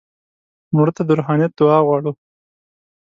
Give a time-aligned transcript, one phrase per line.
[0.75, 2.11] مړه ته د روحانیت دعا غواړو